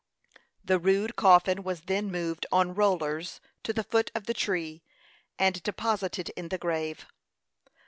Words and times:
The 0.65 0.79
rude 0.79 1.15
coffin 1.15 1.61
was 1.61 1.81
then 1.81 2.09
moved 2.11 2.47
on 2.51 2.73
rollers 2.73 3.39
to 3.61 3.71
the 3.71 3.83
foot 3.83 4.09
of 4.15 4.25
the 4.25 4.33
tree, 4.33 4.81
and 5.37 5.61
deposited 5.61 6.29
in 6.29 6.49
the 6.49 6.57
grave. 6.57 7.05